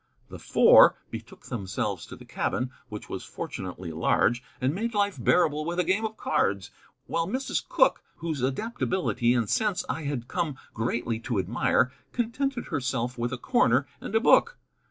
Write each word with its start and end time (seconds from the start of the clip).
The 0.29 0.39
Four 0.39 0.95
betook 1.11 1.45
themselves 1.45 2.07
to 2.07 2.15
the 2.15 2.25
cabin, 2.25 2.71
which 2.89 3.07
was 3.07 3.23
fortunately 3.23 3.91
large, 3.91 4.41
and 4.59 4.73
made 4.73 4.95
life 4.95 5.23
bearable 5.23 5.63
with 5.63 5.79
a 5.79 5.83
game 5.83 6.05
of 6.05 6.17
cards; 6.17 6.71
while 7.05 7.27
Mrs. 7.27 7.61
Cooke, 7.69 8.01
whose 8.15 8.41
adaptability 8.41 9.35
and 9.35 9.47
sense 9.47 9.85
I 9.87 10.05
had 10.05 10.27
come 10.27 10.57
greatly 10.73 11.19
to, 11.19 11.37
admire, 11.37 11.91
contented 12.13 12.69
herself 12.69 13.19
with 13.19 13.31
a 13.31 13.37
corner 13.37 13.85
and 13.99 14.15
a 14.15 14.19
book. 14.19 14.57